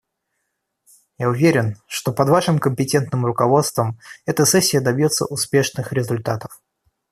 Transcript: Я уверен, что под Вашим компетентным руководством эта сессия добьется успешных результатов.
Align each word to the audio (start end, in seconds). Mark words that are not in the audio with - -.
Я 1.19 1.29
уверен, 1.29 1.77
что 1.87 2.11
под 2.11 2.27
Вашим 2.29 2.57
компетентным 2.57 3.23
руководством 3.23 3.99
эта 4.25 4.47
сессия 4.47 4.81
добьется 4.81 5.25
успешных 5.25 5.93
результатов. 5.93 6.59